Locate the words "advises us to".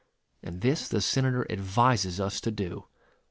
1.51-2.49